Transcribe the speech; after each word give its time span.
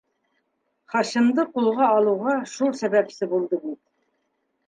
Хашимды 0.93 1.43
ҡулға 1.57 1.91
алыуға 1.97 2.35
шул 2.53 2.73
сәбәпсе 2.81 3.31
булды 3.35 3.59
бит. 3.67 3.79